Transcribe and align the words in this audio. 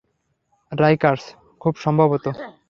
Rikers, 0.71 1.23
খুব 1.61 1.73
সম্ভবত। 1.83 2.25